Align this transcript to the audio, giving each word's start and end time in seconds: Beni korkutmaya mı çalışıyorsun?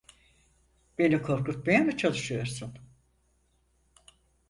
Beni 0.97 1.21
korkutmaya 1.21 1.79
mı 1.83 1.97
çalışıyorsun? 1.97 2.77